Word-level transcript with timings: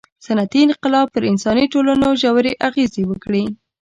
•صنعتي 0.25 0.59
انقلاب 0.63 1.05
پر 1.13 1.23
انساني 1.31 1.65
ټولنو 1.73 2.07
ژورې 2.21 2.53
اغېزې 2.67 3.03
وکړې. 3.07 3.43